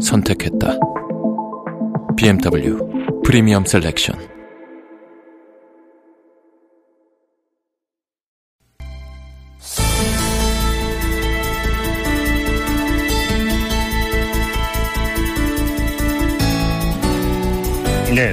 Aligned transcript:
선택했다. 0.00 0.78
BMW 2.16 3.22
프리미엄 3.24 3.64
셀렉션. 3.64 4.39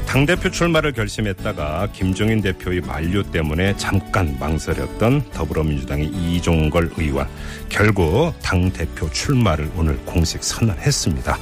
당대표 0.07 0.49
출마를 0.49 0.93
결심했다가 0.93 1.89
김종인 1.91 2.41
대표의 2.41 2.81
만류 2.81 3.23
때문에 3.29 3.75
잠깐 3.75 4.37
망설였던 4.39 5.31
더불어민주당의 5.31 6.07
이종걸 6.07 6.91
의원. 6.97 7.27
결국 7.69 8.33
당대표 8.41 9.11
출마를 9.11 9.69
오늘 9.75 9.97
공식 10.05 10.43
선언했습니다. 10.43 11.37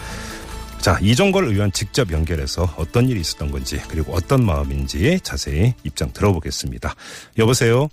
자, 0.81 0.97
이종걸 1.01 1.45
의원 1.45 1.71
직접 1.71 2.11
연결해서 2.11 2.63
어떤 2.77 3.07
일이 3.07 3.21
있었던 3.21 3.51
건지 3.51 3.79
그리고 3.87 4.13
어떤 4.13 4.43
마음인지 4.43 5.19
자세히 5.21 5.73
입장 5.83 6.11
들어보겠습니다. 6.11 6.93
여보세요? 7.37 7.87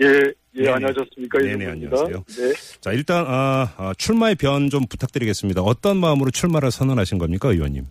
예, 0.00 0.06
예, 0.06 0.60
네네. 0.62 0.70
안녕하셨습니까? 0.70 1.38
네네. 1.38 1.66
안녕하세요. 1.66 2.24
네. 2.28 2.52
자, 2.80 2.92
일단 2.92 3.24
아, 3.26 3.72
아, 3.76 3.94
출마의 3.96 4.36
변 4.36 4.68
좀 4.70 4.86
부탁드리겠습니다. 4.86 5.62
어떤 5.62 5.96
마음으로 5.98 6.30
출마를 6.30 6.70
선언하신 6.70 7.18
겁니까, 7.18 7.48
의원님? 7.50 7.86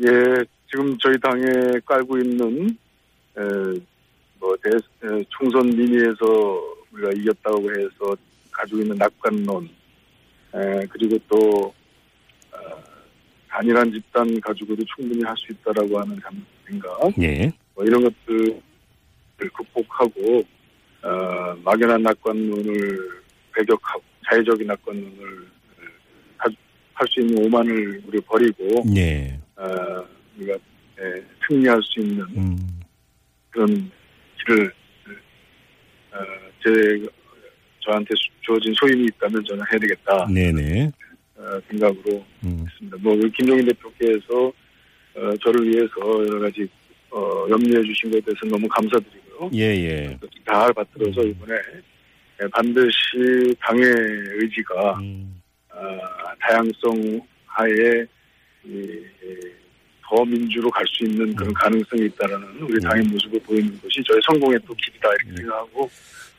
예, 0.00 0.44
지금 0.70 0.96
저희 0.98 1.18
당에 1.20 1.42
깔고 1.84 2.18
있는, 2.18 2.76
에, 3.38 3.40
뭐, 4.40 4.56
대, 4.62 4.70
에, 4.70 5.24
총선 5.28 5.68
민의에서 5.68 6.24
우리가 6.92 7.10
이겼다고 7.12 7.70
해서 7.70 8.16
가지고 8.50 8.80
있는 8.80 8.96
낙관론, 8.96 9.68
에, 10.54 10.86
그리고 10.90 11.16
또, 11.28 11.72
어, 12.52 12.58
단일한 13.48 13.92
집단 13.92 14.40
가지고도 14.40 14.82
충분히 14.96 15.22
할 15.22 15.36
수 15.36 15.52
있다라고 15.52 16.00
하는 16.00 16.18
생각, 16.66 17.22
예. 17.22 17.52
뭐 17.74 17.84
이런 17.84 18.02
것들을 18.02 18.60
극복하고, 19.52 20.42
어, 21.02 21.56
막연한 21.62 22.02
낙관론을 22.02 23.22
배격하고, 23.52 24.02
자의적인 24.28 24.66
낙관론을 24.66 25.46
할 26.94 27.08
수 27.08 27.20
있는 27.20 27.44
오만을 27.46 28.02
우리 28.06 28.20
버리고, 28.20 28.84
예. 28.96 29.38
어, 29.56 30.06
우리가 30.36 30.54
예, 31.00 31.24
승리할 31.46 31.80
수 31.82 32.00
있는 32.00 32.20
음. 32.36 32.80
그런 33.50 33.90
길을 34.46 34.72
어, 36.12 36.16
제 36.62 37.06
저한테 37.80 38.10
수- 38.16 38.30
주어진 38.40 38.72
소임이 38.74 39.04
있다면 39.06 39.44
저는 39.44 39.64
해야 39.70 39.78
되겠다 39.80 40.26
네네. 40.32 40.90
어, 41.36 41.60
생각으로 41.68 42.24
음. 42.44 42.64
했습니다. 42.66 42.96
뭐 43.00 43.16
김종인 43.36 43.66
대표께서 43.66 44.52
어, 45.16 45.36
저를 45.42 45.68
위해서 45.68 45.94
여러 46.26 46.40
가지 46.40 46.66
어, 47.10 47.46
염려해 47.48 47.84
주신 47.84 48.10
것에 48.10 48.20
대해서 48.22 48.46
너무 48.46 48.66
감사드리고요. 48.68 49.50
예, 49.54 49.60
예. 49.60 50.18
잘 50.46 50.72
받들어서 50.72 51.22
이번에 51.22 51.54
예, 52.42 52.46
반드시 52.48 53.54
당의 53.60 53.84
의지가 53.86 54.98
음. 55.00 55.40
어, 55.70 55.98
다양성 56.40 57.20
하에 57.46 58.04
더 60.06 60.24
민주로 60.24 60.70
갈 60.70 60.84
수 60.86 61.04
있는 61.04 61.34
그런 61.34 61.52
가능성이 61.54 62.06
있다라는 62.06 62.46
우리 62.62 62.80
당의 62.80 63.02
모습을 63.04 63.40
보이는 63.40 63.68
것이 63.80 64.02
저의 64.06 64.20
성공의 64.26 64.58
또 64.66 64.74
길이다 64.74 65.08
이렇게 65.24 65.42
생각하고 65.42 65.90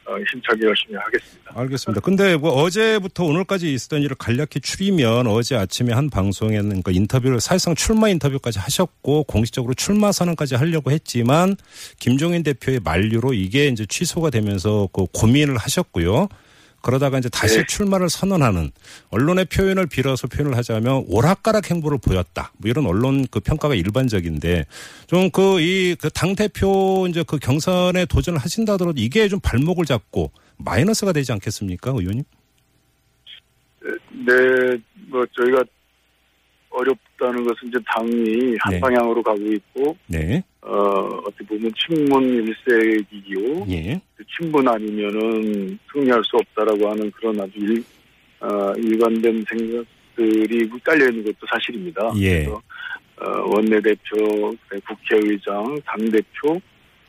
어, 0.07 0.15
힘차게 0.31 0.67
열심히 0.67 0.95
하겠습니다. 0.95 1.51
알겠습니다. 1.55 2.01
근데 2.01 2.37
뭐 2.37 2.51
어제부터 2.61 3.23
오늘까지 3.23 3.73
있었던 3.73 4.03
일을 4.03 4.15
간략히 4.17 4.61
추리면 4.61 5.25
어제 5.25 5.55
아침에 5.55 5.93
한 5.93 6.11
방송에는 6.11 6.83
그 6.83 6.91
인터뷰를 6.91 7.41
사실상 7.41 7.73
출마 7.73 8.07
인터뷰까지 8.09 8.59
하셨고 8.59 9.23
공식적으로 9.23 9.73
출마 9.73 10.11
선언까지 10.11 10.55
하려고 10.55 10.91
했지만 10.91 11.55
김종인 11.99 12.43
대표의 12.43 12.81
만류로 12.83 13.33
이게 13.33 13.67
이제 13.67 13.85
취소가 13.87 14.29
되면서 14.29 14.87
그 14.93 15.05
고민을 15.11 15.57
하셨고요. 15.57 16.29
그러다가 16.85 17.17
이제 17.17 17.29
다시 17.29 17.57
네. 17.57 17.65
출마를 17.67 18.09
선언하는 18.09 18.69
언론의 19.09 19.45
표현을 19.45 19.87
빌어서 19.87 20.27
표현을 20.27 20.55
하자면 20.55 21.05
오락가락 21.07 21.71
행보를 21.71 21.97
보였다. 21.97 22.51
뭐 22.59 22.69
이런 22.69 22.85
언론 22.85 23.25
그 23.31 23.39
평가가 23.39 23.73
일반적인데 23.73 24.65
좀 25.07 25.31
그 25.31 25.59
이 25.59 25.95
그 25.99 26.11
당 26.11 26.35
대표 26.35 27.07
이제 27.09 27.23
그 27.27 27.39
경선에 27.39 28.05
도전을 28.05 28.39
하신다 28.39 28.73
하더라도 28.73 29.01
이게 29.01 29.27
좀 29.27 29.39
발목을 29.39 29.85
잡고 29.85 30.31
마이너스가 30.57 31.11
되지 31.11 31.31
않겠습니까, 31.33 31.89
의원님? 31.91 32.23
네, 33.81 34.33
뭐 35.09 35.25
저희가 35.37 35.63
어렵다는 36.69 37.43
것은 37.45 37.67
이제 37.69 37.77
당이 37.95 38.55
한 38.59 38.73
네. 38.73 38.79
방향으로 38.79 39.23
가고 39.23 39.39
있고 39.41 39.97
네. 40.07 40.43
어, 40.61 40.71
어떻게 41.25 41.45
보면 41.45 41.71
친문 41.77 42.23
일색이기요. 42.23 43.65
예. 43.69 44.01
친문 44.37 44.67
아니면은 44.67 45.77
승리할 45.91 46.21
수 46.23 46.37
없다라고 46.37 46.89
하는 46.89 47.11
그런 47.11 47.39
아주 47.39 47.53
일, 47.57 47.83
어, 48.39 48.73
일관된 48.77 49.45
생각들이 49.47 50.69
깔려 50.83 51.09
있는 51.09 51.23
것도 51.23 51.45
사실입니다. 51.49 52.11
예. 52.17 52.43
그래서 52.43 52.61
어, 53.17 53.55
원내대표, 53.55 54.53
국회의장, 54.85 55.79
당대표, 55.85 56.59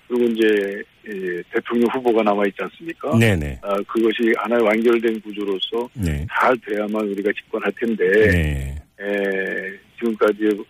그리고 0.09 0.25
이제 0.25 0.83
예, 1.09 1.43
대통령 1.53 1.89
후보가 1.93 2.23
남아 2.23 2.47
있지 2.47 2.63
않습니까? 2.63 3.17
네네. 3.19 3.61
아, 3.63 3.77
그것이 3.89 4.33
하나의 4.37 4.63
완결된 4.63 5.21
구조로서 5.21 5.89
네. 5.95 6.27
잘 6.31 6.57
돼야만 6.59 7.07
우리가 7.09 7.31
집권할 7.33 7.73
텐데 7.79 8.05
네. 8.31 8.83
에, 9.01 9.79
지금까지 9.99 10.65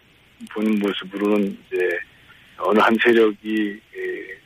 보는 0.53 0.79
모습으로는 0.79 1.57
이제 1.67 1.89
어느 2.59 2.79
한 2.79 2.97
세력이 3.03 3.81
에, 3.95 4.46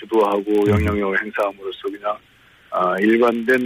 주도하고 0.00 0.50
음. 0.50 0.68
영향력을 0.68 1.22
행사함으로써 1.22 1.82
그냥 1.90 2.16
아, 2.70 2.96
일관된 3.00 3.58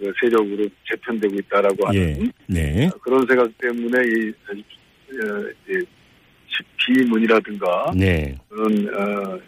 그 0.00 0.12
세력으로 0.20 0.66
재편되고 0.90 1.34
있다라고 1.36 1.76
예. 1.94 2.12
하는 2.12 2.32
네. 2.46 2.86
아, 2.86 2.98
그런 3.02 3.24
생각 3.26 3.56
때문에 3.58 3.98
이 4.04 4.32
어, 4.50 5.50
이제 5.64 5.86
비문이라든가 6.76 7.92
네. 7.96 8.36
그런 8.48 8.88
어, 8.94 9.38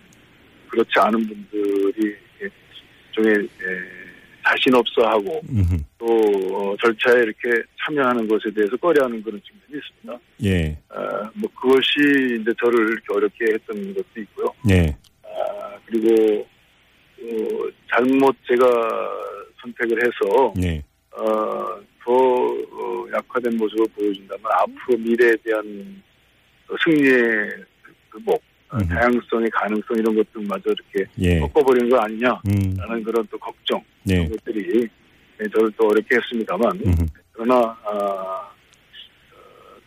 그렇지 0.68 0.92
않은 0.96 1.26
분들이 1.26 2.16
일종의 2.40 3.44
에, 3.44 4.00
자신 4.44 4.74
없어하고 4.74 5.42
음흠. 5.50 5.76
또 5.98 6.06
어, 6.06 6.76
절차에 6.80 7.22
이렇게 7.22 7.62
참여하는 7.84 8.28
것에 8.28 8.50
대해서 8.54 8.76
꺼려하는 8.76 9.22
그런 9.22 9.40
측면이 9.42 9.82
있습니다. 9.82 10.20
예. 10.44 10.76
어, 10.88 11.30
뭐 11.34 11.50
그것이 11.60 12.40
이제 12.40 12.52
저를 12.60 12.90
이렇게 12.92 13.06
어렵게 13.12 13.44
했던 13.54 13.94
것도 13.94 14.20
있고요. 14.20 14.54
네. 14.64 14.96
아, 15.40 15.78
그리고 15.86 16.46
어, 17.22 17.70
잘못 17.90 18.34
제가 18.48 18.66
선택을 19.62 19.98
해서 19.98 20.52
네. 20.56 20.82
어, 21.12 21.80
더 22.02 22.12
어, 22.12 23.06
약화된 23.12 23.56
모습을 23.56 23.86
보여준다면 23.94 24.44
앞으로 24.46 24.98
미래에 24.98 25.34
대한 25.44 26.02
어, 26.68 26.74
승리의 26.84 27.64
그 28.08 28.18
목, 28.24 28.42
어, 28.70 28.76
음흠. 28.76 28.88
다양성의 28.88 29.50
가능성 29.50 29.96
이런 29.98 30.14
것들마저 30.16 30.70
이렇게 30.70 31.10
예. 31.18 31.38
꺾어버리는 31.40 31.88
거 31.88 31.98
아니냐라는 31.98 32.40
음. 32.46 33.02
그런 33.04 33.26
또 33.30 33.38
걱정 33.38 33.82
네. 34.04 34.14
이런 34.14 34.30
것들이 34.30 34.88
네, 35.38 35.46
저를 35.52 35.70
또 35.76 35.88
어렵게 35.88 36.16
했습니다만 36.16 36.80
음흠. 36.84 37.06
그러나 37.32 37.76
아, 37.84 37.90
어, 37.90 38.50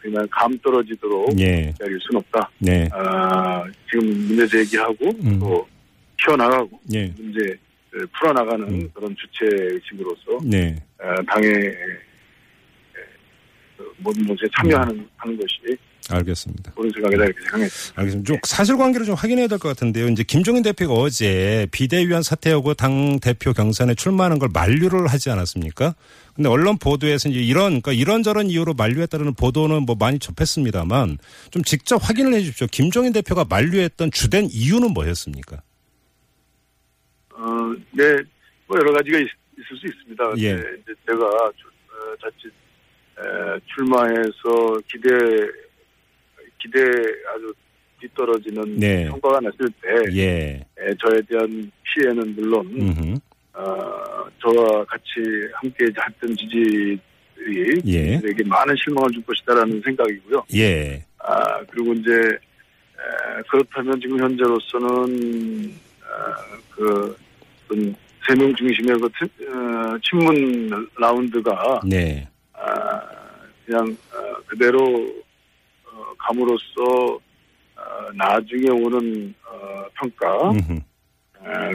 그냥 0.03 0.27
감 0.29 0.57
떨어지도록 0.59 1.39
예. 1.39 1.71
기다릴 1.71 1.97
수는 2.01 2.19
없다. 2.19 2.51
네. 2.59 2.89
아, 2.91 3.63
지금 3.89 4.05
문제 4.27 4.45
제기하고 4.45 5.09
음. 5.23 5.39
또 5.39 5.65
키워나가고 6.17 6.77
예. 6.94 7.07
문제를 7.17 7.57
풀어나가는 8.19 8.67
음. 8.67 8.89
그런 8.94 9.15
주체 9.15 9.45
의식으로서 9.50 10.39
네. 10.44 10.75
어, 11.00 11.15
당의 11.25 11.50
에, 11.50 11.73
그 13.77 13.94
모든 14.00 14.27
것에 14.27 14.45
참여하는 14.57 15.07
하는 15.15 15.38
것이 15.38 15.77
알겠습니다. 16.09 16.71
그런 16.73 16.91
생각이다 16.91 17.23
이렇게 17.25 17.39
생각했습니다. 17.41 18.01
알겠습니다. 18.01 18.27
좀 18.27 18.38
사실관계를 18.44 19.05
좀 19.05 19.15
확인해야 19.15 19.47
될 19.47 19.57
것 19.59 19.69
같은데요. 19.69 20.07
이제 20.09 20.23
김종인 20.23 20.61
대표가 20.63 20.94
어제 20.94 21.67
비대위원 21.71 22.23
사퇴하고 22.23 22.73
당 22.73 23.19
대표 23.19 23.53
경선에 23.53 23.95
출마하는 23.95 24.39
걸 24.39 24.50
만류를 24.53 25.07
하지 25.07 25.29
않았습니까? 25.29 25.95
근데 26.35 26.50
언론 26.50 26.77
보도에서 26.77 27.29
이제 27.29 27.39
이런 27.39 27.81
그러니까 27.81 27.94
이런저런 27.94 28.50
이유로 28.50 28.73
만류했다는 28.73 29.35
보도는 29.35 29.83
뭐 29.83 29.95
많이 29.97 30.19
접했습니다만 30.19 31.17
좀 31.51 31.63
직접 31.63 31.97
확인을 31.97 32.33
해 32.33 32.39
주십시오. 32.41 32.67
김종인 32.71 33.13
대표가 33.13 33.45
만류했던 33.45 34.11
주된 34.11 34.47
이유는 34.51 34.94
뭐였습니까? 34.94 35.61
어, 37.35 37.45
네, 37.91 38.03
뭐 38.67 38.77
여러 38.79 38.91
가지가 38.94 39.19
있, 39.19 39.27
을수 39.71 39.85
있습니다. 39.88 40.23
예. 40.39 40.49
이제 40.51 40.94
제가 41.07 41.19
주- 41.56 41.67
어, 41.94 42.15
자칫 42.21 42.47
에, 43.19 43.59
출마해서 43.75 44.79
기대 44.91 45.09
기대 46.63 46.80
아주 46.81 47.54
뒤떨어지는 48.00 48.77
네. 48.80 49.07
성과가 49.10 49.39
났을 49.42 49.57
때 49.81 49.89
예. 50.13 50.65
에, 50.80 50.94
저에 51.00 51.21
대한 51.30 51.71
피해는 51.83 52.36
물론 52.36 52.65
음흠. 52.80 53.15
어, 53.54 54.25
저와 54.42 54.86
같이 54.86 55.04
함께 55.54 55.86
했던 55.86 56.36
지지들이 56.36 57.81
예. 57.88 58.13
에게 58.15 58.44
많은 58.45 58.75
실망을 58.83 59.12
줄 59.12 59.24
것이다라는 59.25 59.81
생각이고요. 59.83 60.44
예. 60.56 61.04
아 61.19 61.62
그리고 61.69 61.94
이제 61.94 62.12
에, 62.12 63.42
그렇다면 63.50 64.00
지금 64.01 64.19
현재로서는 64.19 65.74
어, 66.04 67.16
그세명 68.19 68.56
중심의 68.56 68.98
그 69.00 69.09
친- 69.18 69.48
어, 69.50 69.98
친문 70.04 70.88
라운드가 70.98 71.81
네. 71.86 72.27
아, 72.54 73.01
그냥 73.66 73.95
어, 74.13 74.36
그대로 74.45 74.80
어, 74.83 75.22
감으로써 76.27 77.15
어, 77.75 78.11
나중에 78.15 78.69
오는 78.69 79.33
어, 79.47 79.85
평가, 79.95 80.51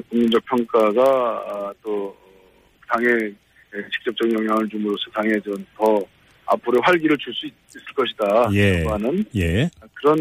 국민적 0.08 0.42
평가가 0.46 1.02
아, 1.02 1.72
또 1.82 2.16
당에 2.88 3.04
직접적인 3.92 4.38
영향을 4.38 4.68
줌으로써 4.68 5.10
당에 5.12 5.30
좀더 5.44 6.00
앞으로 6.46 6.80
활기를 6.82 7.16
줄 7.18 7.34
수 7.34 7.46
있을 7.46 7.82
것이다 7.94 8.48
예. 8.54 8.82
하는 8.84 9.22
예. 9.36 9.68
그런 9.94 10.16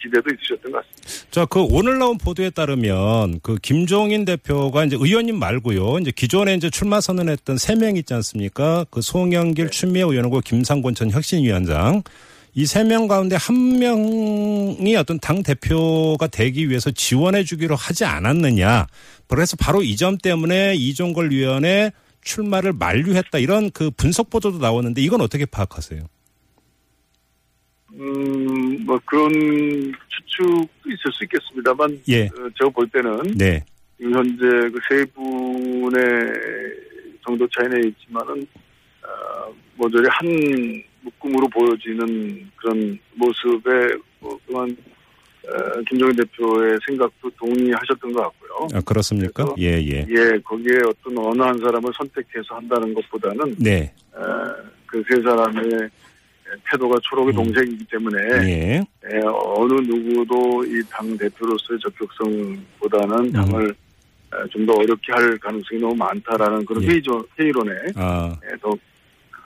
기대도 0.00 0.30
있으셨던 0.34 0.72
것 0.72 0.82
같습니다. 0.82 1.30
자, 1.30 1.44
그 1.44 1.60
오늘 1.60 1.98
나온 1.98 2.16
보도에 2.16 2.48
따르면 2.48 3.40
그 3.42 3.56
김종인 3.56 4.24
대표가 4.24 4.86
이제 4.86 4.96
의원님 4.98 5.38
말고요. 5.38 5.98
이제 5.98 6.10
기존에 6.10 6.54
이제 6.54 6.70
출마 6.70 7.02
선언했던 7.02 7.58
세 7.58 7.74
명 7.76 7.96
있지 7.96 8.14
않습니까? 8.14 8.86
그 8.90 9.02
송영길 9.02 9.68
추미애 9.70 10.02
의원하고 10.02 10.40
김상곤 10.40 10.94
전 10.94 11.10
혁신위원장. 11.10 12.02
이 12.54 12.64
세 12.66 12.84
명 12.84 13.06
가운데 13.06 13.36
한 13.36 13.78
명이 13.78 14.96
어떤 14.96 15.18
당 15.20 15.42
대표가 15.42 16.26
되기 16.26 16.68
위해서 16.68 16.90
지원해 16.90 17.44
주기로 17.44 17.76
하지 17.76 18.04
않았느냐. 18.04 18.86
그래서 19.28 19.56
바로 19.56 19.82
이 19.82 19.96
점 19.96 20.18
때문에 20.18 20.74
이종걸 20.74 21.30
위원의 21.30 21.92
출마를 22.22 22.72
만류했다. 22.72 23.38
이런 23.38 23.70
그 23.70 23.90
분석 23.90 24.30
보도도 24.30 24.58
나오는데 24.58 25.00
이건 25.00 25.20
어떻게 25.20 25.46
파악하세요? 25.46 26.02
음, 27.94 28.84
뭐 28.86 28.98
그런 29.04 29.30
추측도 29.32 30.68
있을 30.86 31.12
수 31.12 31.24
있겠습니다만 31.24 32.00
예. 32.08 32.24
어, 32.26 32.50
제가 32.58 32.70
볼 32.70 32.88
때는 32.88 33.36
네. 33.36 33.64
지금 33.98 34.14
현재 34.14 34.44
그 34.70 34.80
세 34.88 35.04
분의 35.06 36.00
정도 37.26 37.46
차이는 37.48 37.88
있지만은 37.88 38.46
어, 39.02 39.52
모조리 39.76 40.06
한 40.08 40.82
묶음으로 41.02 41.48
보여지는 41.48 42.50
그런 42.56 42.98
모습에 43.14 43.96
뭐 44.20 44.38
그만 44.46 44.76
어, 45.46 45.80
김정인 45.88 46.14
대표의 46.16 46.78
생각도 46.86 47.30
동의하셨던 47.38 48.12
것 48.12 48.22
같고요. 48.22 48.68
아, 48.74 48.80
그렇습니까? 48.82 49.54
예, 49.58 49.72
예. 49.80 50.06
예, 50.08 50.38
거기에 50.44 50.78
어떤 50.86 51.16
어느 51.18 51.42
한 51.42 51.58
사람을 51.58 51.90
선택해서 51.96 52.56
한다는 52.56 52.92
것보다는 52.94 53.56
네. 53.58 53.92
그 54.86 55.02
세 55.08 55.22
사람의 55.22 55.88
태도가 56.70 56.96
초록의 57.02 57.32
음. 57.32 57.36
동생이기 57.36 57.84
때문에 57.90 58.18
예. 58.44 58.84
예, 59.12 59.20
어느 59.24 59.72
누구도 59.74 60.64
이 60.64 60.82
당 60.90 61.16
대표로서의 61.16 61.78
적격성보다는 61.80 63.32
당을 63.32 63.74
좀더 64.50 64.74
어렵게 64.74 65.12
할 65.12 65.38
가능성이 65.38 65.80
너무 65.80 65.94
많다라는 65.94 66.64
그런 66.66 66.82
예. 66.82 66.88
회의조, 66.88 67.24
회의론에 67.38 67.72
아, 67.96 68.36
예, 68.44 68.56
더 68.60 68.76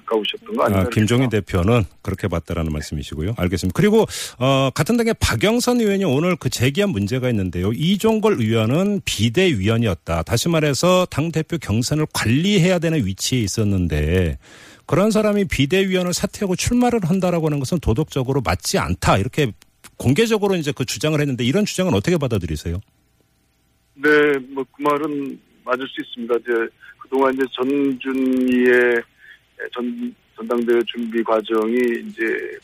가까우셨던 0.05 0.57
거 0.57 0.65
아닌가. 0.65 0.83
아, 0.83 0.89
김종인 0.91 1.29
대표는 1.31 1.85
그렇게 2.03 2.29
봤다라는 2.29 2.73
말씀이시고요. 2.73 3.35
알겠습니다. 3.37 3.77
그리고 3.77 4.07
어, 4.39 4.71
같은 4.75 4.97
당의 4.97 5.15
박영선 5.19 5.81
의원이 5.81 6.05
오늘 6.05 6.37
그 6.37 6.51
제기한 6.51 6.91
문제가 6.91 7.29
있는데요. 7.31 7.73
이종걸 7.73 8.35
의원은 8.41 9.03
비대위원이었다. 9.05 10.23
다시 10.23 10.49
말해서 10.49 11.07
당 11.11 11.33
대표 11.33 11.59
경선을 11.59 12.07
관리해야 12.13 12.79
되는 12.79 13.05
위치에 13.05 13.41
있었는데 13.41 14.39
그런 14.87 15.11
사람이 15.11 15.47
비대위원을 15.47 16.13
사퇴하고 16.13 16.57
출마를 16.57 17.01
한다라고 17.05 17.47
하는 17.47 17.59
것은 17.59 17.81
도덕적으로 17.81 18.43
맞지 18.43 18.79
않다. 18.79 19.19
이렇게 19.19 19.53
공개적으로 19.97 20.57
이제 20.57 20.73
그 20.73 20.85
주장을 20.85 21.19
했는데 21.19 21.45
이런 21.45 21.65
주장은 21.65 21.95
어떻게 21.95 22.17
받아들이세요? 22.19 22.81
네, 23.95 24.09
뭐 24.51 24.65
그 24.77 24.83
말은 24.83 25.39
맞을 25.65 25.87
수 25.89 26.01
있습니다. 26.03 26.35
이제 26.41 26.53
그동안 26.99 27.33
이제 27.35 27.45
전준희의 27.53 29.03
전 29.73 30.15
전당대회 30.37 30.81
준비 30.87 31.23
과정이 31.23 31.77
이제 32.07 32.23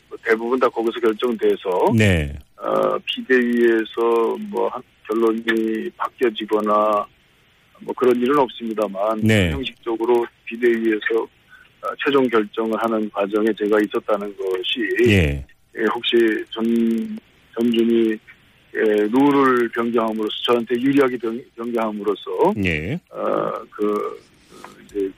뭐 0.09 0.17
대부분 0.23 0.59
다 0.59 0.67
거기서 0.69 0.99
결정돼서 0.99 1.91
네. 1.97 2.33
어, 2.57 2.97
비대위에서 3.05 4.37
뭐 4.49 4.67
한- 4.69 4.81
결론이 5.07 5.89
바뀌어지거나 5.97 7.05
뭐 7.81 7.93
그런 7.97 8.15
일은 8.17 8.37
없습니다만 8.37 9.19
네. 9.21 9.51
형식적으로 9.51 10.25
비대위에서 10.45 11.21
어, 11.23 11.87
최종 12.05 12.27
결정을 12.27 12.71
하는 12.83 13.09
과정에 13.09 13.47
제가 13.57 13.77
있었다는 13.81 14.35
것이 14.37 15.09
예. 15.09 15.45
예, 15.77 15.83
혹시 15.93 16.15
전 16.51 17.17
전준이 17.55 18.11
예, 18.73 18.79
룰을 18.79 19.67
변경함으로써 19.69 20.35
저한테 20.45 20.75
유리하게 20.75 21.17
변, 21.17 21.43
변경함으로써 21.57 22.53
예. 22.63 22.99
어그 23.09 24.21
이제 24.27 24.30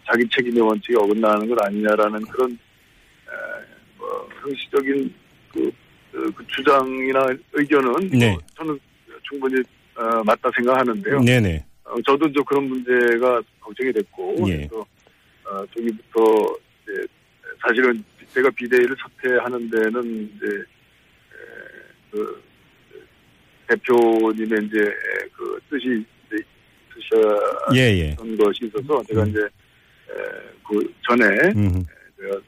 자기 0.06 0.28
책임의 0.30 0.62
원칙에 0.62 0.96
어긋나는 0.98 1.48
것 1.48 1.66
아니냐라는 1.66 2.22
그런 2.22 2.52
에, 2.52 2.58
뭐 3.98 4.30
형식적인 4.42 5.14
그, 5.52 5.72
그, 6.12 6.31
그 6.34 6.48
주장이나 6.48 7.28
의견은 7.54 8.10
네. 8.10 8.31
뭐 8.31 8.40
저는 8.56 8.80
충분히 9.24 9.62
어, 9.96 10.24
맞다 10.24 10.50
생각하는데요. 10.56 11.22
네네. 11.22 11.66
어, 11.86 12.02
저도 12.06 12.28
이제 12.28 12.40
그런 12.46 12.66
문제가 12.66 13.42
걱정이 13.60 13.92
됐고 13.94 14.36
예. 14.48 14.58
그래서 14.58 14.86
어, 15.46 15.66
저기부터 15.76 16.58
이제 16.84 17.06
사실은 17.62 18.04
제가 18.34 18.50
비대위를 18.52 18.96
사퇴하는 19.00 19.69
데는 19.69 20.31
이제 20.36 20.48
에, 20.48 20.64
그 22.12 22.44
대표님의 23.68 24.66
이제 24.66 24.80
에, 24.80 25.28
그 25.36 25.59
뜻이 25.69 26.04
이제 26.28 26.44
뜻이었던 26.94 27.76
예, 27.76 27.80
예. 27.80 28.16
것이 28.16 28.66
있어서 28.66 29.04
제가 29.04 29.24
음. 29.24 29.30
이제 29.30 29.40
에, 29.40 29.47
그 30.68 30.94
전에 31.08 31.26
음. 31.56 31.84
제가 32.20 32.40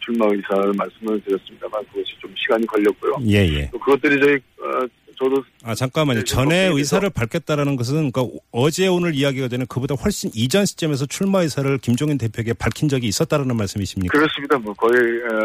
출마 0.00 0.26
의사를 0.26 0.72
말씀을 0.74 1.20
드렸습니다만 1.24 1.84
그것이 1.92 2.12
좀 2.20 2.32
시간이 2.36 2.66
걸렸고요. 2.66 3.16
예, 3.28 3.46
예. 3.46 3.70
또 3.70 3.78
그것들이 3.78 4.20
저희 4.20 4.34
어, 4.36 4.86
저도 5.18 5.44
아 5.64 5.74
잠깐만요. 5.74 6.20
네, 6.20 6.24
전에 6.24 6.70
의사를 6.72 7.08
밝혔다라는 7.10 7.76
것은 7.76 8.10
그러니까 8.10 8.38
어제 8.50 8.86
오늘 8.88 9.14
이야기가 9.14 9.48
되는 9.48 9.66
그보다 9.66 9.94
훨씬 9.94 10.30
이전 10.34 10.64
시점에서 10.66 11.06
출마 11.06 11.42
의사를 11.42 11.76
김종인 11.78 12.16
대표에게 12.18 12.54
밝힌 12.54 12.88
적이 12.88 13.08
있었다라는 13.08 13.56
말씀이십니까? 13.56 14.16
그렇습니다. 14.18 14.58
뭐 14.58 14.72
거의 14.74 14.94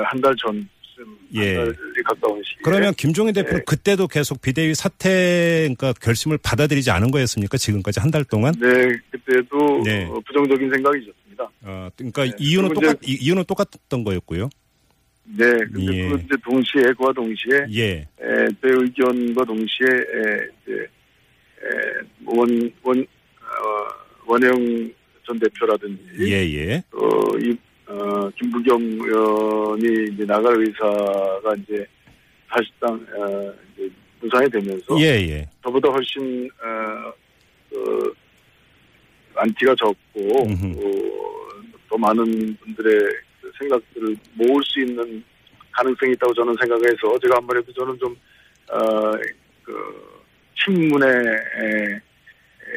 한 0.05 0.21
달 0.21 0.33
전쯤 0.37 0.67
예. 1.35 1.57
한 1.57 1.75
가까운 2.05 2.41
시기에 2.43 2.61
그러면 2.63 2.93
김종인 2.95 3.33
대표는 3.33 3.59
네. 3.59 3.63
그때도 3.65 4.07
계속 4.07 4.41
비대위 4.41 4.73
사퇴 4.73 5.59
그러니까 5.75 5.93
결심을 6.01 6.37
받아들이지 6.41 6.89
않은 6.89 7.11
거였습니까? 7.11 7.57
지금까지 7.57 7.99
한 7.99 8.09
달 8.11 8.23
동안? 8.23 8.53
네 8.59 8.69
그때도 9.11 9.83
네. 9.83 10.05
어, 10.05 10.19
부정적인 10.25 10.71
생각이 10.71 11.11
있었습니다. 11.37 11.51
어, 11.63 11.89
그러니까 11.95 12.23
네. 12.25 12.31
이유는 12.39 12.73
똑같 12.73 12.97
이- 13.03 13.17
이유는 13.21 13.43
똑같던 13.45 14.03
거였고요. 14.03 14.49
네, 15.37 15.45
근데 15.71 15.93
예. 15.93 16.09
그 16.09 16.15
이제 16.15 16.35
동시에 16.43 16.81
그와 16.97 17.11
동시에 17.13 17.65
예. 17.71 17.83
에, 17.99 18.47
제 18.61 18.69
의견과 18.69 19.43
동시에 19.45 19.87
에, 19.87 20.47
이제 20.63 20.87
원원 22.25 22.71
어, 22.85 23.87
원영 24.25 24.91
전 25.25 25.37
대표라든지 25.39 26.01
예, 26.21 26.31
예. 26.53 26.83
또 26.91 27.37
이, 27.39 27.55
어, 27.87 28.29
김부겸 28.39 28.81
의원이 28.81 30.13
이제 30.13 30.25
나갈 30.25 30.55
의사가 30.59 31.53
이제 31.61 31.85
사실상 32.49 32.93
어, 33.17 33.53
이제 33.75 33.89
무상이 34.21 34.49
되면서 34.49 34.97
예, 35.01 35.05
예. 35.29 35.49
저보다 35.63 35.89
훨씬 35.89 36.49
어, 36.63 37.13
그 37.69 38.13
안티가 39.37 39.75
적고. 39.75 40.47
또, 40.75 41.17
더 41.89 41.97
많은 41.97 42.57
분들의 42.57 42.99
그 43.41 43.51
생각들을 43.59 44.15
모을 44.33 44.61
수 44.63 44.81
있는 44.81 45.23
가능성이 45.71 46.13
있다고 46.13 46.33
저는 46.33 46.55
생각해서 46.59 47.19
제가 47.21 47.37
아무래도 47.37 47.71
저는 47.73 47.97
좀 47.99 48.15
어, 48.71 49.11
그 49.63 49.73
친문의 50.55 51.09
에, 51.09 52.01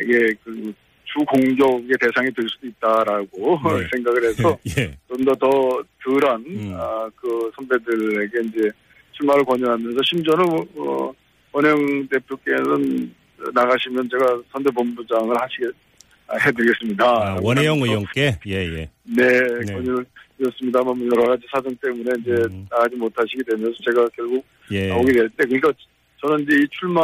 이게 0.02 0.32
그 0.44 0.72
주공격의 1.04 1.96
대상이 2.00 2.30
될 2.32 2.46
수도 2.48 2.68
있다라고 2.68 3.58
네. 3.76 3.88
생각을 3.92 4.24
해서 4.24 4.56
예. 4.78 4.96
좀더 5.08 5.34
더 5.34 5.82
덜한 6.04 6.44
음. 6.46 6.72
아, 6.76 7.10
그 7.16 7.50
선배들에게 7.56 8.40
이제 8.48 8.70
출마를 9.12 9.44
권유하면서 9.44 9.98
심지어는 10.04 10.44
어, 10.76 11.12
원영 11.52 12.06
대표께는 12.08 13.12
나가시면 13.52 14.08
제가 14.08 14.40
선대본부장을 14.52 15.34
하시게 15.40 15.66
아, 15.66 15.89
해드리겠습니다. 16.38 17.04
아, 17.04 17.38
원혜영 17.42 17.78
의원께 17.80 18.36
예 18.46 18.52
예. 18.54 18.90
네, 19.04 19.40
네. 19.66 19.72
권유를 19.74 20.04
드렸습니다만 20.38 20.96
뭐 20.98 21.06
여러 21.14 21.28
가지 21.30 21.42
사정 21.52 21.74
때문에 21.82 22.10
이제 22.20 22.30
음. 22.50 22.66
나가지 22.70 22.96
못하시게 22.96 23.42
되면서 23.50 23.72
제가 23.84 24.06
결국 24.16 24.44
예. 24.70 24.88
나오게 24.88 25.12
될 25.12 25.28
때, 25.30 25.44
그러니까 25.44 25.72
저는 26.20 26.40
이제 26.44 26.56
이 26.62 26.68
출마 26.70 27.02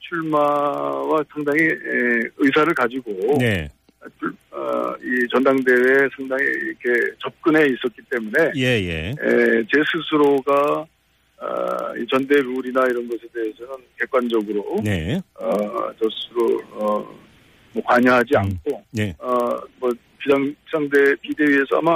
출마와 0.00 1.24
상당히 1.32 1.62
에, 1.64 2.28
의사를 2.38 2.72
가지고 2.74 3.12
네. 3.38 3.68
출- 4.20 4.32
어, 4.52 4.94
이 5.02 5.26
전당대회에 5.32 6.08
상당히 6.16 6.44
이렇게 6.44 7.12
접근해 7.20 7.64
있었기 7.66 8.00
때문에 8.08 8.52
예 8.56 8.62
예. 8.62 9.08
에, 9.10 9.64
제 9.72 9.82
스스로가 9.92 10.86
어, 11.38 11.96
이 11.98 12.06
전대 12.10 12.36
룰이나 12.36 12.82
이런 12.88 13.08
것에 13.08 13.22
대해서는 13.34 13.74
객관적으로 13.98 14.80
네. 14.84 15.20
어, 15.34 15.50
저 16.00 16.08
스스로 16.08 16.62
어, 16.72 17.18
뭐 17.76 17.84
관여하지 17.84 18.34
음. 18.34 18.38
않고 18.38 18.82
네. 18.90 19.14
어, 19.18 19.28
뭐 19.78 19.90
비상 20.18 20.54
비상대 20.64 21.14
비대위에서 21.20 21.76
아마 21.76 21.92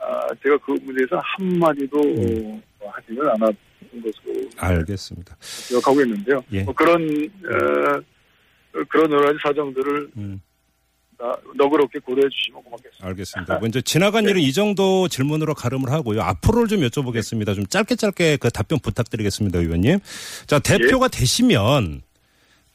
아, 0.00 0.28
제가 0.42 0.56
그 0.58 0.72
문제에서 0.82 1.20
한 1.22 1.58
마디도 1.58 2.00
음. 2.00 2.62
어, 2.80 2.88
하지는 2.90 3.28
않았던 3.28 3.56
것으로 4.02 4.48
알겠습니다. 4.56 5.36
기억하고 5.68 6.00
있는데요. 6.02 6.42
예. 6.52 6.62
뭐 6.62 6.72
그런 6.72 7.02
어, 7.02 8.00
그런 8.88 9.10
여러 9.10 9.26
가지 9.26 9.38
사정들을 9.42 10.10
음. 10.16 10.40
아, 11.20 11.34
너그럽게 11.56 11.98
고려해 11.98 12.28
주시면 12.30 12.62
고맙겠습니다. 12.62 13.06
알겠습니다. 13.08 13.58
먼저 13.58 13.80
지나간 13.80 14.24
일은 14.28 14.40
이 14.40 14.52
정도 14.52 15.08
질문으로 15.08 15.52
가름을 15.54 15.90
하고요. 15.90 16.22
앞으로를 16.22 16.68
좀 16.68 16.80
여쭤보겠습니다. 16.82 17.56
좀 17.56 17.66
짧게 17.66 17.96
짧게 17.96 18.36
그 18.36 18.50
답변 18.50 18.78
부탁드리겠습니다, 18.78 19.58
의원님. 19.58 19.98
자, 20.46 20.60
대표가 20.60 21.08
되시면 21.08 22.02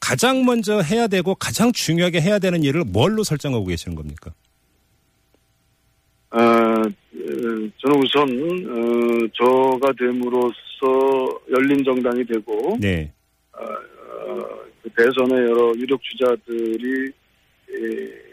가장 0.03 0.43
먼저 0.43 0.81
해야 0.81 1.07
되고 1.07 1.33
가장 1.33 1.71
중요하게 1.71 2.19
해야 2.19 2.37
되는 2.37 2.61
일을 2.61 2.83
뭘로 2.83 3.23
설정하고 3.23 3.65
계시는 3.65 3.95
겁니까? 3.95 4.33
어, 6.29 6.39
어, 6.39 6.89
저는 7.13 8.03
우선 8.03 8.27
어, 8.67 9.27
저가 9.33 9.93
됨으로써 9.97 11.39
열린 11.55 11.85
정당이 11.85 12.25
되고 12.25 12.75
네. 12.81 13.13
어, 13.53 13.63
어, 13.63 14.39
그 14.81 14.89
대선의 14.89 15.49
여러 15.49 15.71
유력 15.77 16.01
주자들이 16.03 17.11
에, 17.69 18.23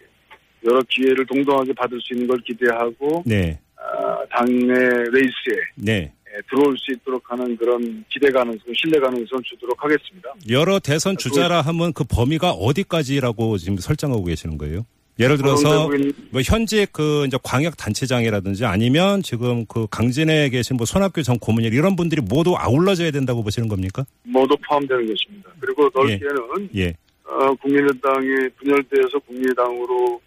여러 0.65 0.83
기회를 0.89 1.25
동등하게 1.25 1.73
받을 1.75 2.00
수 2.00 2.15
있는 2.15 2.27
걸 2.27 2.39
기대하고 2.41 3.23
네. 3.25 3.61
아, 3.77 4.19
당내 4.31 4.73
레이스에 4.75 5.57
네. 5.77 6.12
에, 6.40 6.42
들어올 6.49 6.76
수 6.78 6.92
있도록 6.92 7.23
하는 7.30 7.56
그런 7.56 8.04
기대 8.11 8.30
가능성, 8.30 8.73
신뢰 8.75 8.99
가능성을 8.99 9.42
주도록 9.44 9.82
하겠습니다. 9.82 10.32
여러 10.49 10.78
대선 10.78 11.16
주자라 11.16 11.61
하면 11.61 11.92
그 11.92 12.04
범위가 12.04 12.52
어디까지라고 12.52 13.59
지금 13.59 13.76
설정하고 13.76 14.25
계시는 14.25 14.59
거예요? 14.59 14.85
예를 15.18 15.37
들어서 15.37 15.94
있는 15.94 16.12
뭐 16.30 16.40
현재 16.40 16.87
그 16.90 17.26
이제 17.26 17.37
광역 17.42 17.76
단체장이라든지 17.76 18.64
아니면 18.64 19.23
지금 19.23 19.66
그 19.66 19.87
강진에 19.90 20.49
계신 20.49 20.78
뭐 20.78 20.87
손학규 20.87 21.23
전 21.23 21.38
고문일 21.38 21.75
이런 21.75 21.94
분들이 21.94 22.23
모두 22.23 22.54
아울러져야 22.56 23.11
된다고 23.11 23.42
보시는 23.42 23.68
겁니까? 23.68 24.04
모두 24.23 24.56
포함되는 24.66 25.06
것입니다. 25.06 25.50
그리고 25.61 25.90
넓게는 25.94 26.70
예. 26.76 26.94
어, 27.25 27.54
국민의당이 27.54 28.49
분열돼서 28.56 29.18
국민의당으로 29.26 30.20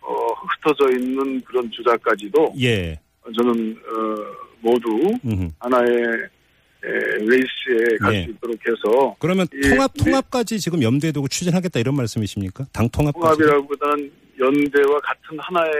어, 0.00 0.26
흩어져 0.62 0.96
있는 0.96 1.40
그런 1.40 1.68
주자까지도 1.72 2.54
예. 2.60 2.96
저는 3.36 3.76
어, 3.76 4.45
모두 4.60 4.88
음흠. 5.24 5.48
하나의 5.58 5.88
에, 6.84 6.88
레이스에 7.18 7.96
갈수 8.00 8.12
네. 8.12 8.26
있도록 8.30 8.56
해서 8.68 9.16
그러면 9.18 9.46
예, 9.62 9.70
통합 9.70 9.92
네. 9.94 10.04
통합까지 10.04 10.60
지금 10.60 10.82
염두에 10.82 11.12
두고 11.12 11.28
추진하겠다 11.28 11.80
이런 11.80 11.96
말씀이십니까? 11.96 12.66
당 12.72 12.88
통합까지. 12.88 13.38
통합이라기보다는 13.38 14.12
연대와 14.38 15.00
같은 15.00 15.38
하나의 15.38 15.72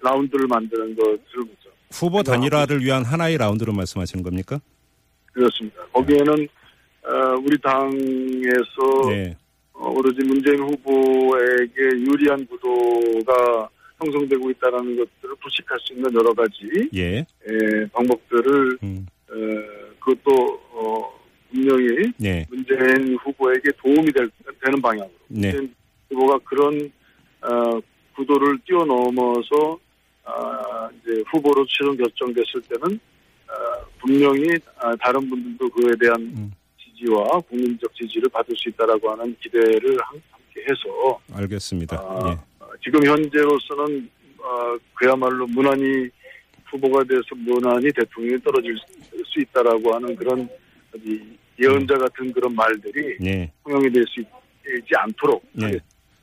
라운드를 0.00 0.46
만드는 0.48 0.96
것을 0.96 1.18
보죠. 1.40 1.70
후보 1.92 2.22
단일화를 2.22 2.82
위한 2.84 3.04
하나의 3.04 3.38
라운드로 3.38 3.72
말씀하시는 3.72 4.22
겁니까? 4.24 4.58
그렇습니다. 5.32 5.82
거기에는 5.92 6.48
어, 7.04 7.36
우리 7.44 7.56
당에서 7.58 9.10
네. 9.10 9.36
어, 9.74 9.90
오로지 9.90 10.24
문재인 10.24 10.58
후보에게 10.60 11.80
유리한 11.80 12.44
구도가 12.46 13.68
형성되고 13.98 14.50
있다는 14.50 14.96
것들을 14.96 15.34
불식할 15.40 15.78
수 15.80 15.92
있는 15.94 16.12
여러 16.14 16.32
가지 16.34 16.88
예. 16.94 17.18
에, 17.18 17.86
방법들을 17.92 18.78
음. 18.82 19.06
어, 19.30 19.34
그것도 20.00 20.60
어, 20.72 21.20
분명히 21.50 22.12
네. 22.18 22.46
문재인 22.50 23.16
후보에게 23.16 23.70
도움이 23.78 24.12
될, 24.12 24.30
되는 24.62 24.80
방향으로 24.82 25.10
네. 25.28 25.52
문재인 25.52 25.74
후보가 26.10 26.38
그런 26.44 26.90
어, 27.42 27.80
구도를 28.14 28.58
뛰어넘어서 28.66 29.78
아, 30.24 30.88
이제 31.02 31.22
후보로 31.30 31.64
최종 31.68 31.96
결정됐을 31.96 32.60
때는 32.68 32.98
어, 33.48 33.86
분명히 34.00 34.48
아, 34.78 34.94
다른 34.96 35.28
분들도 35.28 35.68
그에 35.70 35.92
대한 36.00 36.20
음. 36.20 36.52
지지와 36.82 37.40
국민적 37.48 37.94
지지를 37.94 38.28
받을 38.30 38.54
수 38.56 38.68
있다라고 38.70 39.10
하는 39.12 39.36
기대를 39.40 39.96
함- 40.02 40.20
함께 40.30 40.62
해서 40.62 41.20
알겠습니다. 41.32 41.96
아, 41.96 42.30
예. 42.30 42.55
어, 42.76 42.80
지금 42.82 43.04
현재로서는 43.04 44.08
어, 44.38 44.76
그야말로 44.94 45.46
무난히 45.46 46.08
후보가 46.66 47.04
돼서 47.04 47.22
무난히 47.36 47.90
대통령이 47.92 48.40
떨어질 48.42 48.76
수- 48.76 49.24
수 49.24 49.40
있다라고 49.40 49.94
하는 49.94 50.14
그런 50.16 50.48
예언자 51.60 51.94
같은 51.96 52.32
그런 52.32 52.54
말들이 52.54 53.16
네. 53.20 53.50
통용이 53.64 53.90
될 53.90 54.04
수 54.08 54.20
있지 54.20 54.94
않도록 54.96 55.44
네. 55.52 55.78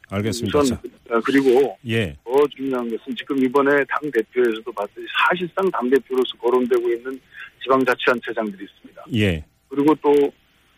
알겠습니다. 0.09 0.59
우선 0.59 0.77
자, 0.77 1.15
어, 1.15 1.19
그리고 1.25 1.77
예. 1.87 2.15
더 2.23 2.31
중요한 2.55 2.89
것은 2.89 3.15
지금 3.15 3.37
이번에 3.43 3.83
당 3.85 4.11
대표에서도 4.11 4.71
봤듯이 4.73 5.07
사실상 5.17 5.69
당 5.71 5.89
대표로서 5.89 6.37
거론되고 6.37 6.89
있는 6.89 7.19
지방자치단체장들이 7.63 8.63
있습니다. 8.65 9.05
예. 9.15 9.43
그리고 9.69 9.95
또 10.01 10.11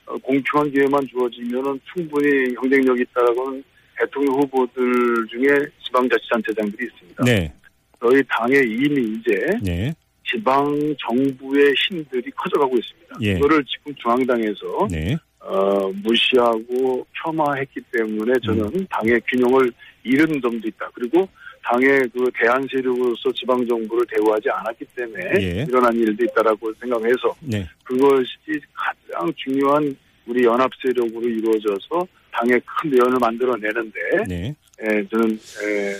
어, 0.05 0.15
공평한 0.19 0.71
기회만 0.71 1.07
주어지면은 1.07 1.79
충분히 1.91 2.53
경쟁력이 2.55 3.01
있다라고는 3.09 3.63
대통령 3.97 4.33
후보들 4.35 5.27
중에 5.29 5.47
지방자치단체장들이 5.85 6.87
있습니다. 6.87 7.23
네. 7.23 7.53
저희 7.99 8.21
당에 8.27 8.57
이미 8.65 9.17
이제 9.17 9.45
네. 9.63 9.93
지방 10.29 10.95
정부의 10.99 11.73
힘들이 11.87 12.29
커져가고 12.31 12.75
있습니다. 12.77 13.15
예. 13.21 13.37
이거를 13.37 13.63
지금 13.65 13.93
중앙당에서 13.95 14.87
네. 14.91 15.15
어, 15.39 15.91
무시하고 16.03 17.05
폄하했기 17.23 17.79
때문에 17.91 18.33
저는 18.43 18.63
음. 18.65 18.87
당의 18.89 19.21
균형을 19.27 19.71
잃은 20.03 20.41
점도 20.41 20.67
있다. 20.67 20.89
그리고 20.93 21.27
당의 21.63 21.99
그 22.13 22.29
대한 22.39 22.67
세력으로서 22.69 23.31
지방 23.31 23.65
정부를 23.67 24.05
대우하지 24.07 24.49
않았기 24.49 24.85
때문에 24.95 25.23
예. 25.39 25.65
일어난 25.67 25.93
일도 25.95 26.23
있다라고 26.25 26.73
생각해서 26.79 27.35
네. 27.41 27.67
그것이 27.83 28.59
가장 28.73 29.31
중요한 29.35 29.95
우리 30.27 30.43
연합 30.43 30.69
세력으로 30.81 31.27
이루어져서 31.27 32.07
당의 32.37 32.61
큰 32.81 32.91
대안을 32.91 33.17
만들어내는데 33.19 33.99
네. 34.27 34.55
에, 34.81 35.07
저는 35.09 35.39
에, 35.63 35.91
에, 35.91 35.95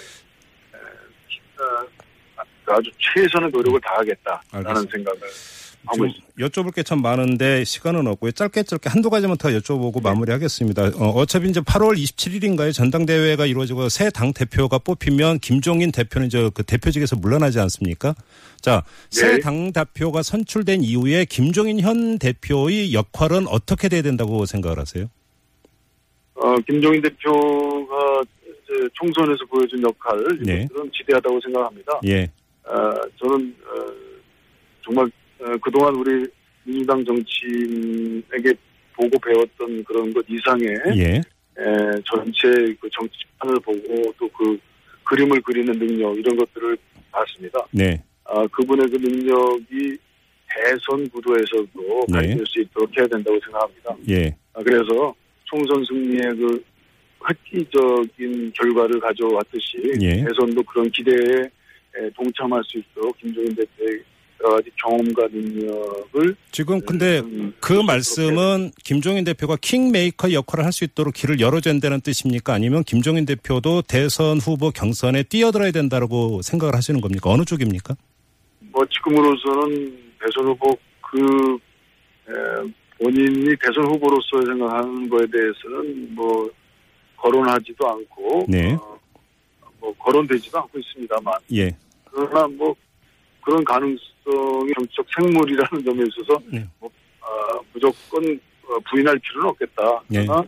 어, 1.57 2.73
아주 2.75 2.89
최선의 2.99 3.49
노력을 3.51 3.79
다하겠다라는 3.81 4.41
알겠습니다. 4.67 4.91
생각을 4.97 5.19
하고 5.85 5.97
좀 5.97 6.07
있습니다. 6.07 6.25
여쭤볼 6.47 6.73
게 6.75 6.81
참 6.83 7.01
많은데 7.01 7.63
시간은 7.63 8.07
없고요. 8.07 8.31
짧게 8.31 8.63
짧게 8.63 8.89
한두 8.89 9.09
가지만 9.11 9.37
더 9.37 9.49
여쭤보고 9.49 10.01
마무리하겠습니다. 10.01 10.91
어, 10.97 11.25
차피 11.27 11.47
이제 11.49 11.61
8월 11.61 11.95
27일인가요? 11.95 12.73
전당대회가 12.73 13.45
이루어지고 13.45 13.87
새 13.89 14.09
당 14.09 14.33
대표가 14.33 14.79
뽑히면 14.79 15.39
김종인 15.39 15.91
대표는 15.91 16.27
이제 16.27 16.49
그 16.53 16.63
대표직에서 16.63 17.15
물러나지 17.17 17.59
않습니까? 17.59 18.15
자, 18.61 18.83
새 19.11 19.33
네. 19.33 19.39
당 19.39 19.71
대표가 19.71 20.23
선출된 20.23 20.81
이후에 20.83 21.25
김종인 21.25 21.79
현 21.79 22.17
대표의 22.17 22.93
역할은 22.93 23.47
어떻게 23.47 23.87
돼야 23.87 24.01
된다고 24.01 24.45
생각을 24.47 24.79
하세요? 24.79 25.05
어, 26.35 26.55
김종인 26.67 27.01
대표가 27.01 28.21
총선에서 28.93 29.45
보여준 29.45 29.81
역할 29.83 30.17
네. 30.41 30.63
이것들은 30.63 30.91
지대하다고 30.91 31.39
생각합니다. 31.41 31.99
예. 32.05 32.23
어, 32.65 32.91
저는 33.17 33.55
어, 33.65 33.85
정말 34.83 35.05
어, 35.39 35.57
그동안 35.61 35.95
우리 35.95 36.25
민주당 36.63 37.03
정치인에게 37.05 38.53
보고 38.93 39.19
배웠던 39.19 39.83
그런 39.83 40.13
것 40.13 40.25
이상의 40.27 40.67
예. 40.97 41.21
에, 41.57 42.01
전체 42.05 42.49
그 42.79 42.89
정치판을 42.91 43.59
보고 43.61 44.13
또 44.19 44.27
그 44.29 44.57
그림을 45.05 45.41
그리는 45.41 45.71
능력 45.77 46.17
이런 46.17 46.35
것들을 46.35 46.77
봤습니다. 47.11 47.65
네. 47.71 48.01
아, 48.25 48.45
그분의 48.47 48.87
그 48.89 48.97
능력이 48.97 49.97
대선 50.49 51.07
구도에서도 51.09 52.05
네. 52.07 52.13
발휘할 52.13 52.45
수 52.45 52.61
있도록 52.61 52.97
해야 52.97 53.07
된다고 53.07 53.39
생각합니다. 53.43 53.95
예. 54.09 54.35
아, 54.53 54.61
그래서 54.63 55.13
총선 55.45 55.83
승리의 55.85 56.35
그 56.35 56.63
획기적인 57.27 58.53
결과를 58.53 58.99
가져왔듯이 58.99 59.77
예. 60.01 60.23
대선도 60.23 60.61
그런 60.63 60.89
기대에 60.91 61.43
에, 61.97 62.09
동참할 62.15 62.61
수 62.65 62.77
있도록 62.77 63.17
김종인 63.17 63.55
대표의 63.55 64.03
여러 64.43 64.57
가지 64.57 64.69
경험과 64.75 65.27
능력을 65.31 66.35
지금 66.51 66.81
근데 66.81 67.19
음, 67.19 67.53
그 67.61 67.73
말씀은 67.73 68.71
김종인 68.83 69.23
대표가 69.23 69.55
킹메이커 69.59 70.33
역할을 70.33 70.65
할 70.65 70.71
수 70.73 70.83
있도록 70.83 71.13
길을 71.13 71.39
열어준다는 71.39 72.01
뜻입니까? 72.01 72.53
아니면 72.53 72.83
김종인 72.83 73.25
대표도 73.25 73.83
대선 73.83 74.37
후보 74.39 74.71
경선에 74.71 75.23
뛰어들어야 75.23 75.71
된다고 75.71 76.41
생각을 76.43 76.75
하시는 76.75 76.99
겁니까? 76.99 77.31
어느 77.31 77.45
쪽입니까? 77.45 77.95
뭐 78.59 78.85
지금으로서는 78.87 79.97
대선 80.19 80.45
후보 80.47 80.77
그 81.01 81.57
에, 82.27 82.33
본인이 82.97 83.55
대선 83.61 83.85
후보로서 83.85 84.41
생각하는 84.45 85.09
거에 85.09 85.25
대해서는 85.27 86.15
뭐 86.15 86.49
거론하지도 87.17 87.87
않고 87.87 88.45
네. 88.47 88.73
어, 88.73 88.99
뭐 89.79 89.93
거론되지도 89.97 90.57
않고 90.59 90.79
있습니다만 90.79 91.33
예. 91.53 91.75
그러나 92.05 92.47
뭐 92.47 92.75
그런 93.41 93.63
가능성이 93.63 94.71
정치적 94.75 95.05
생물이라는 95.15 95.85
점에 95.85 96.03
있어서 96.07 96.41
네. 96.51 96.65
뭐, 96.79 96.89
아, 97.21 97.59
무조건 97.73 98.39
어, 98.67 98.79
부인할 98.89 99.19
필요는 99.19 99.49
없겠다. 99.49 100.01
네. 100.07 100.25
그러나 100.25 100.43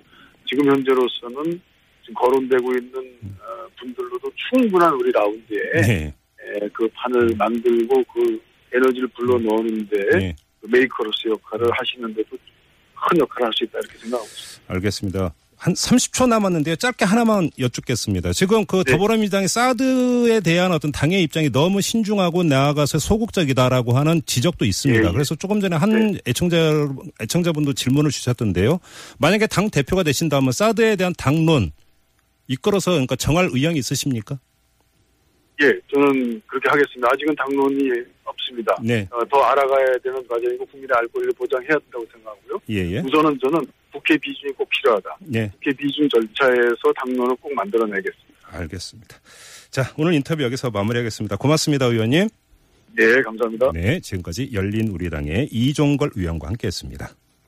지금 0.45 0.65
현재로서는 0.71 1.61
지금 2.01 2.13
거론되고 2.15 2.71
있는 2.73 3.17
어, 3.39 3.67
분들로도 3.79 4.31
충분한 4.49 4.93
우리 4.93 5.11
라운드에 5.11 5.81
네. 5.81 6.13
에, 6.41 6.69
그 6.73 6.87
판을 6.93 7.35
만들고 7.37 8.03
그 8.13 8.41
에너지를 8.73 9.07
불러 9.09 9.37
넣는데 9.37 10.09
네. 10.17 10.35
그 10.35 10.46
메이커로서 10.71 11.29
역할을 11.29 11.69
하시는데도 11.71 12.29
큰 12.29 13.19
역할을 13.19 13.47
할 13.47 13.53
수 13.53 13.63
있다 13.63 13.79
이렇게 13.79 13.97
생각하고 13.99 14.27
있습니다. 14.27 14.73
알겠습니다. 14.73 15.33
한 15.59 15.73
30초 15.73 16.27
남았는데요. 16.27 16.75
짧게 16.75 17.03
하나만 17.03 17.49
여쭙겠습니다. 17.57 18.31
지금 18.33 18.63
그 18.67 18.83
네. 18.83 18.91
더불어민주당이 18.91 19.47
사드에 19.47 20.39
대한 20.41 20.71
어떤 20.71 20.91
당의 20.91 21.23
입장이 21.23 21.51
너무 21.51 21.81
신중하고 21.81 22.43
나아가서 22.43 22.99
소극적이다라고 22.99 23.97
하는 23.97 24.21
지적도 24.27 24.65
있습니다. 24.65 25.03
예, 25.03 25.07
예. 25.07 25.11
그래서 25.11 25.33
조금 25.33 25.59
전에 25.59 25.75
한 25.75 26.11
네. 26.11 26.19
애청자 26.27 26.87
애청자분도 27.21 27.73
질문을 27.73 28.11
주셨던데요. 28.11 28.79
만약에 29.17 29.47
당 29.47 29.71
대표가 29.71 30.03
되신다면 30.03 30.51
사드에 30.51 30.95
대한 30.95 31.13
당론 31.17 31.71
이끌어서 32.47 32.91
그러니까 32.91 33.15
정할 33.15 33.49
의향이 33.51 33.79
있으십니까? 33.79 34.39
예, 35.61 35.73
저는 35.91 36.41
그렇게 36.45 36.69
하겠습니다. 36.69 37.07
아직은 37.11 37.35
당론이 37.35 37.89
없습니다. 38.23 38.75
네. 38.81 39.07
어, 39.11 39.25
더 39.25 39.41
알아가야 39.41 39.97
되는 40.03 40.27
과정이고 40.27 40.65
국민의 40.67 40.95
알 40.95 41.07
권리를 41.07 41.33
보장해야 41.33 41.79
된다고 41.79 42.05
생각하고요. 42.11 42.59
예, 42.69 42.91
예. 42.91 42.99
우선은 42.99 43.39
저는 43.41 43.65
국회 43.91 44.15
비준이 44.17 44.53
꼭 44.53 44.69
필요하다. 44.69 45.17
네. 45.21 45.51
국회 45.53 45.71
비준 45.73 46.07
절차에서 46.09 46.93
당론을 46.95 47.35
꼭 47.37 47.53
만들어내겠습니다. 47.53 48.27
알겠습니다. 48.49 49.17
자, 49.71 49.83
오늘 49.97 50.13
인터뷰 50.13 50.43
여기서 50.43 50.69
마무리하겠습니다. 50.69 51.37
고맙습니다, 51.37 51.85
의원님. 51.85 52.29
네, 52.95 53.21
감사합니다. 53.21 53.71
네, 53.73 53.99
지금까지 53.99 54.51
열린 54.53 54.89
우리당의 54.89 55.49
이종걸 55.51 56.11
의원과 56.15 56.47
함께했습니다. 56.47 57.09